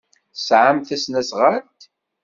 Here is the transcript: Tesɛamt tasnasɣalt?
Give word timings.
Tesɛamt 0.33 0.87
tasnasɣalt? 0.89 1.81